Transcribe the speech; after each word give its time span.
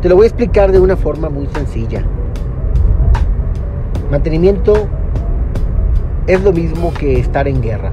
Te 0.00 0.08
lo 0.08 0.14
voy 0.14 0.24
a 0.24 0.28
explicar 0.28 0.70
de 0.70 0.78
una 0.78 0.96
forma 0.96 1.28
muy 1.28 1.48
sencilla. 1.48 2.04
Mantenimiento 4.12 4.86
es 6.28 6.40
lo 6.44 6.52
mismo 6.52 6.94
que 6.94 7.18
estar 7.18 7.48
en 7.48 7.60
guerra. 7.60 7.90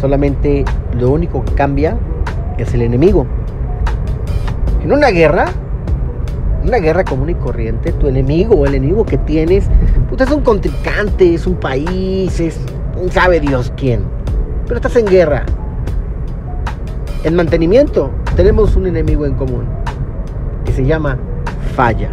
Solamente 0.00 0.64
lo 0.96 1.10
único 1.10 1.44
que 1.44 1.52
cambia 1.54 1.96
es 2.58 2.72
el 2.74 2.82
enemigo. 2.82 3.26
En 4.84 4.92
una 4.92 5.08
guerra, 5.08 5.46
una 6.64 6.78
guerra 6.78 7.02
común 7.02 7.30
y 7.30 7.34
corriente, 7.34 7.90
tu 7.90 8.06
enemigo 8.06 8.54
o 8.54 8.66
el 8.66 8.76
enemigo 8.76 9.04
que 9.04 9.18
tienes, 9.18 9.68
pues 10.08 10.20
es 10.20 10.30
un 10.30 10.42
contrincante, 10.42 11.34
es 11.34 11.44
un 11.44 11.56
país, 11.56 12.38
es 12.38 12.60
sabe 13.10 13.40
Dios 13.40 13.72
quién. 13.76 14.02
Pero 14.64 14.76
estás 14.76 14.94
en 14.94 15.06
guerra. 15.06 15.44
En 17.24 17.34
mantenimiento 17.34 18.10
tenemos 18.36 18.76
un 18.76 18.86
enemigo 18.86 19.26
en 19.26 19.34
común 19.34 19.79
se 20.80 20.86
llama 20.86 21.18
falla. 21.76 22.08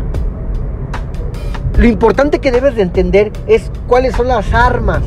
Lo 1.78 1.88
importante 1.88 2.40
que 2.40 2.52
debes 2.52 2.76
de 2.76 2.82
entender 2.82 3.32
es 3.48 3.72
cuáles 3.88 4.14
son 4.14 4.28
las 4.28 4.54
armas 4.54 5.04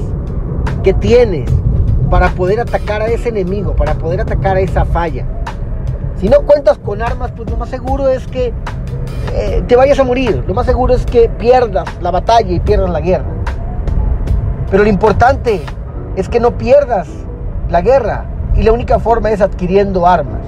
que 0.83 0.95
tienes 0.95 1.51
para 2.09 2.31
poder 2.31 2.61
atacar 2.61 3.03
a 3.03 3.09
ese 3.09 3.29
enemigo, 3.29 3.77
para 3.77 3.95
poder 3.95 4.23
atacar 4.23 4.57
a 4.57 4.61
esa 4.61 4.87
falla. 4.87 5.27
Si 6.19 6.31
no 6.31 6.41
cuentas 6.43 6.79
con 6.79 7.03
armas, 7.03 7.33
pues 7.33 7.51
lo 7.51 7.59
más 7.59 7.69
seguro 7.69 8.09
es 8.09 8.27
que 8.27 8.55
eh, 9.35 9.63
te 9.69 9.77
vayas 9.77 9.99
a 9.99 10.05
morir. 10.05 10.43
Lo 10.47 10.55
más 10.55 10.65
seguro 10.65 10.95
es 10.95 11.05
que 11.05 11.29
pierdas 11.29 11.87
la 12.01 12.11
batalla 12.11 12.51
y 12.51 12.61
pierdas 12.61 12.89
la 12.89 13.01
guerra. 13.01 13.29
Pero 14.71 14.85
lo 14.85 14.89
importante 14.89 15.61
es 16.17 16.31
que 16.31 16.41
no 16.41 16.57
pierdas 16.57 17.09
la 17.69 17.83
guerra. 17.83 18.25
Y 18.57 18.63
la 18.63 18.73
única 18.73 18.99
forma 18.99 19.31
es 19.31 19.43
adquiriendo 19.43 20.07
armas. 20.07 20.41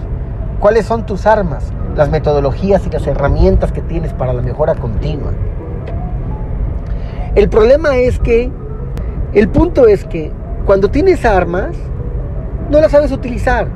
¿Cuáles 0.60 0.86
son 0.86 1.04
tus 1.04 1.26
armas? 1.26 1.72
Las 1.96 2.10
metodologías 2.10 2.86
y 2.86 2.90
las 2.90 3.06
herramientas 3.06 3.72
que 3.72 3.82
tienes 3.82 4.12
para 4.12 4.32
la 4.32 4.42
mejora 4.42 4.74
continua. 4.74 5.32
El 7.34 7.48
problema 7.48 7.96
es 7.96 8.18
que, 8.18 8.50
el 9.32 9.48
punto 9.48 9.86
es 9.86 10.04
que 10.04 10.30
cuando 10.66 10.88
tienes 10.88 11.24
armas, 11.24 11.76
no 12.70 12.80
las 12.80 12.92
sabes 12.92 13.12
utilizar. 13.12 13.66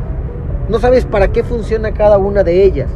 No 0.68 0.78
sabes 0.78 1.04
para 1.04 1.28
qué 1.28 1.44
funciona 1.44 1.92
cada 1.92 2.18
una 2.18 2.42
de 2.42 2.64
ellas. 2.64 2.90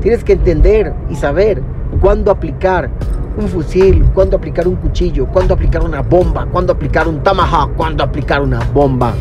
Tienes 0.00 0.22
que 0.24 0.34
entender 0.34 0.92
y 1.08 1.14
saber 1.14 1.62
cuándo 2.00 2.30
aplicar 2.30 2.90
un 3.36 3.48
fusil, 3.48 4.04
cuándo 4.14 4.36
aplicar 4.36 4.68
un 4.68 4.76
cuchillo, 4.76 5.26
cuándo 5.26 5.54
aplicar 5.54 5.82
una 5.82 6.02
bomba, 6.02 6.46
cuándo 6.50 6.72
aplicar 6.72 7.08
un 7.08 7.22
tomahawk, 7.22 7.74
cuándo 7.76 8.04
aplicar 8.04 8.42
una 8.42 8.60
bomba 8.72 9.12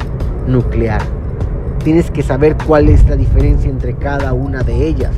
nuclear. 0.48 1.02
Tienes 1.84 2.12
que 2.12 2.24
saber 2.24 2.56
cuál 2.66 2.90
es 2.90 3.08
la 3.08 3.16
diferencia 3.16 3.70
entre 3.70 3.94
cada 3.96 4.34
una 4.34 4.64
de 4.64 4.88
ellas. 4.88 5.12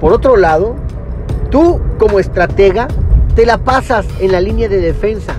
Por 0.00 0.12
otro 0.12 0.36
lado, 0.36 0.74
Tú 1.52 1.82
como 1.98 2.18
estratega 2.18 2.88
te 3.36 3.44
la 3.44 3.58
pasas 3.58 4.06
en 4.20 4.32
la 4.32 4.40
línea 4.40 4.70
de 4.70 4.80
defensa. 4.80 5.34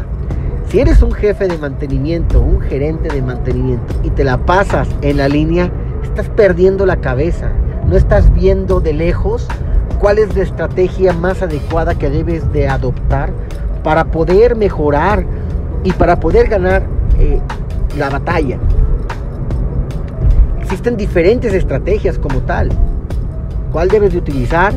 Si 0.68 0.80
eres 0.80 1.02
un 1.02 1.12
jefe 1.12 1.48
de 1.48 1.58
mantenimiento, 1.58 2.40
un 2.40 2.62
gerente 2.62 3.10
de 3.10 3.24
mantenimiento 3.24 3.96
y 4.04 4.12
te 4.12 4.24
la 4.24 4.38
pasas 4.38 4.88
en 5.02 5.18
la 5.18 5.28
línea, 5.28 5.72
estás 6.04 6.30
perdiendo 6.30 6.86
la 6.86 6.98
cabeza. 6.98 7.50
No 7.88 7.98
estás 7.98 8.32
viendo 8.32 8.80
de 8.80 8.94
lejos 8.94 9.48
cuál 10.00 10.20
es 10.20 10.36
la 10.36 10.44
estrategia 10.44 11.14
más 11.14 11.42
adecuada 11.42 11.96
que 11.96 12.12
debes 12.12 12.54
de 12.54 12.68
adoptar 12.68 13.32
para 13.84 14.06
poder 14.06 14.56
mejorar 14.56 15.26
y 15.84 15.94
para 15.94 16.20
poder 16.20 16.48
ganar 16.48 16.84
eh, 17.18 17.42
la 17.98 18.10
batalla. 18.10 18.58
Existen 20.62 20.98
diferentes 20.98 21.54
estrategias 21.54 22.18
como 22.18 22.40
tal. 22.42 22.70
¿Cuál 23.72 23.90
debes 23.90 24.14
de 24.14 24.20
utilizar? 24.20 24.74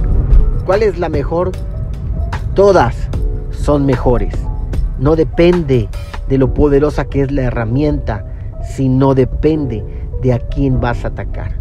¿Cuál 0.65 0.83
es 0.83 0.99
la 0.99 1.09
mejor? 1.09 1.53
Todas 2.55 2.97
son 3.51 3.87
mejores. 3.87 4.35
No 4.99 5.17
depende 5.17 5.89
de 6.29 6.39
lo 6.39 6.53
poderosa 6.55 7.05
que 7.05 7.23
es 7.23 7.31
la 7.31 7.43
herramienta, 7.43 8.25
sino 8.63 9.15
depende 9.15 9.85
de 10.23 10.33
a 10.33 10.39
quién 10.39 10.81
vas 10.81 11.05
a 11.05 11.09
atacar. 11.09 11.53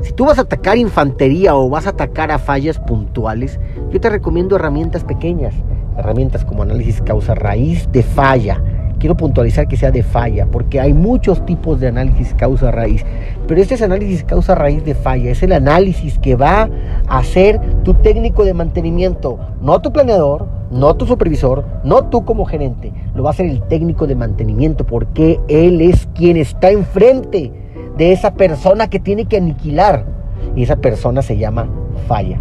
Si 0.00 0.12
tú 0.12 0.26
vas 0.26 0.38
a 0.38 0.42
atacar 0.42 0.78
infantería 0.78 1.56
o 1.56 1.68
vas 1.68 1.86
a 1.86 1.90
atacar 1.90 2.30
a 2.30 2.38
fallas 2.38 2.78
puntuales, 2.78 3.58
yo 3.90 4.00
te 4.00 4.08
recomiendo 4.08 4.56
herramientas 4.56 5.02
pequeñas, 5.02 5.54
herramientas 5.96 6.44
como 6.44 6.62
análisis 6.62 7.02
causa 7.02 7.34
raíz 7.34 7.90
de 7.90 8.04
falla, 8.04 8.62
quiero 8.98 9.16
puntualizar 9.16 9.68
que 9.68 9.76
sea 9.76 9.90
de 9.90 10.02
falla, 10.02 10.46
porque 10.46 10.80
hay 10.80 10.92
muchos 10.92 11.44
tipos 11.46 11.80
de 11.80 11.88
análisis 11.88 12.34
causa-raíz. 12.34 13.04
Pero 13.46 13.60
este 13.60 13.74
es 13.74 13.82
análisis 13.82 14.24
causa-raíz 14.24 14.84
de 14.84 14.94
falla, 14.94 15.30
es 15.30 15.42
el 15.42 15.52
análisis 15.52 16.18
que 16.18 16.34
va 16.36 16.68
a 17.08 17.18
hacer 17.18 17.60
tu 17.84 17.94
técnico 17.94 18.44
de 18.44 18.54
mantenimiento, 18.54 19.38
no 19.60 19.80
tu 19.80 19.92
planeador, 19.92 20.46
no 20.70 20.94
tu 20.96 21.06
supervisor, 21.06 21.64
no 21.84 22.04
tú 22.04 22.24
como 22.24 22.44
gerente, 22.44 22.92
lo 23.14 23.22
va 23.22 23.30
a 23.30 23.32
hacer 23.32 23.46
el 23.46 23.62
técnico 23.62 24.06
de 24.06 24.14
mantenimiento, 24.14 24.84
porque 24.84 25.40
él 25.48 25.80
es 25.80 26.08
quien 26.14 26.36
está 26.36 26.70
enfrente 26.70 27.52
de 27.96 28.12
esa 28.12 28.34
persona 28.34 28.88
que 28.88 29.00
tiene 29.00 29.24
que 29.26 29.38
aniquilar. 29.38 30.04
Y 30.54 30.62
esa 30.62 30.76
persona 30.76 31.20
se 31.20 31.36
llama 31.36 31.68
falla. 32.06 32.40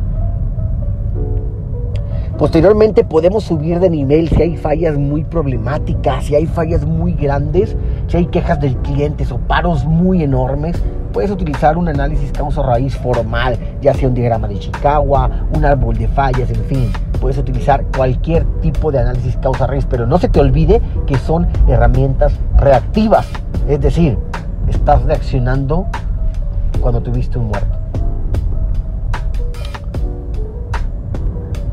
Posteriormente 2.38 3.04
podemos 3.04 3.46
subir 3.46 3.80
de 3.80 3.90
nivel 3.90 4.30
si 4.30 4.44
hay 4.44 4.58
fallas 4.58 4.96
muy 4.96 5.24
problemáticas, 5.24 6.26
si 6.26 6.36
hay 6.36 6.46
fallas 6.46 6.86
muy 6.86 7.14
grandes, 7.14 7.76
si 8.08 8.18
hay 8.18 8.28
quejas 8.28 8.62
del 8.62 8.78
cliente 8.78 9.26
o 9.32 9.40
paros 9.40 9.86
muy 9.86 10.22
enormes. 10.22 10.80
Puedes 11.14 11.32
utilizar 11.32 11.80
un 11.80 11.90
análisis 11.90 12.32
causa-raíz 12.32 12.96
formal, 12.96 13.58
ya 13.82 13.96
sea 13.96 14.08
un 14.08 14.14
diagrama 14.14 14.48
de 14.48 14.60
Chicago, 14.60 15.18
un 15.56 15.66
árbol 15.66 15.98
de 15.98 16.08
fallas, 16.10 16.52
en 16.52 16.64
fin. 16.66 16.92
Puedes 17.20 17.40
utilizar 17.40 17.84
cualquier 17.96 18.46
tipo 18.62 18.92
de 18.92 19.00
análisis 19.00 19.36
causa-raíz, 19.38 19.88
pero 19.90 20.06
no 20.06 20.20
se 20.20 20.30
te 20.30 20.40
olvide 20.40 20.80
que 21.08 21.18
son 21.18 21.48
herramientas 21.68 22.34
reactivas. 22.58 23.28
Es 23.68 23.82
decir, 23.82 24.16
estás 24.70 25.02
reaccionando 25.06 25.88
cuando 26.82 27.02
tuviste 27.02 27.40
un 27.40 27.48
muerto. 27.48 27.77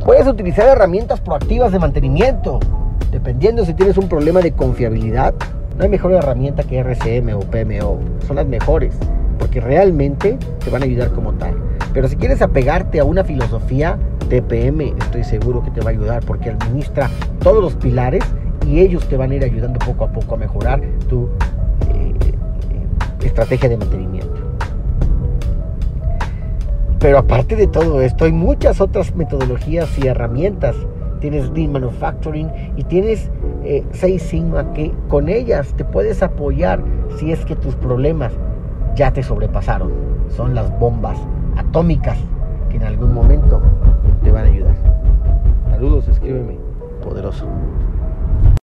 Puedes 0.05 0.27
utilizar 0.27 0.69
herramientas 0.69 1.23
proactivas 1.23 1.73
de 1.73 1.79
mantenimiento. 1.79 2.61
Dependiendo 3.11 3.65
si 3.65 3.73
tienes 3.73 3.97
un 3.97 4.07
problema 4.07 4.41
de 4.43 4.53
confiabilidad, 4.53 5.33
no 5.79 5.85
hay 5.85 5.89
mejor 5.89 6.13
herramienta 6.13 6.63
que 6.63 6.79
RCM 6.79 7.35
o 7.35 7.41
PMO. 7.41 8.01
Son 8.27 8.37
las 8.37 8.47
mejores 8.47 8.95
porque 9.39 9.63
realmente 9.63 10.39
te 10.63 10.71
van 10.71 10.83
a 10.83 10.85
ayudar 10.85 11.11
como 11.13 11.33
tal. 11.33 11.55
Pero 11.95 12.07
si 12.07 12.17
quieres 12.17 12.43
apegarte 12.43 13.01
a 13.01 13.05
una 13.05 13.25
filosofía, 13.25 13.99
TPM 14.29 14.95
estoy 14.99 15.25
seguro 15.25 15.63
que 15.63 15.71
te 15.71 15.81
va 15.81 15.87
a 15.87 15.93
ayudar 15.95 16.23
porque 16.27 16.51
administra 16.51 17.09
todos 17.41 17.63
los 17.63 17.75
pilares 17.75 18.25
y 18.67 18.81
ellos 18.81 19.09
te 19.09 19.17
van 19.17 19.31
a 19.31 19.37
ir 19.37 19.45
ayudando 19.45 19.79
poco 19.79 20.05
a 20.05 20.09
poco 20.13 20.35
a 20.35 20.37
mejorar 20.37 20.83
tu 21.09 21.31
eh, 21.89 22.13
eh, 22.27 23.27
estrategia 23.27 23.71
de 23.71 23.79
mantenimiento. 23.79 24.44
Pero 27.05 27.19
aparte 27.19 27.55
de 27.55 27.67
todo 27.67 28.01
esto, 28.01 28.25
hay 28.25 28.33
muchas 28.33 28.81
otras 28.81 29.15
metodologías 29.15 29.99
y 29.99 30.07
herramientas. 30.07 30.75
Tienes 31.21 31.51
Lean 31.51 31.71
Manufacturing 31.73 32.51
y 32.79 32.85
tienes 32.85 33.31
eh, 33.63 33.85
Seis 33.93 34.23
Sigma 34.23 34.73
que 34.73 34.91
con 35.09 35.29
ellas 35.29 35.75
te 35.77 35.85
puedes 35.85 36.23
apoyar 36.23 36.83
si 37.19 37.31
es 37.31 37.45
que 37.45 37.57
tus 37.57 37.75
problemas 37.75 38.33
ya 38.95 39.13
te 39.13 39.23
sobrepasaron. 39.23 39.93
Son 40.35 40.55
las 40.55 40.71
bombas 40.79 41.19
atómicas 41.59 42.17
que 42.71 42.79
en 42.79 42.85
algún 42.85 43.13
momento 43.13 43.61
te 44.23 44.31
van 44.31 44.47
a 44.47 44.49
ayudar. 44.49 44.75
Saludos, 45.73 46.09
escríbeme. 46.09 46.57
Poderoso. 47.03 47.45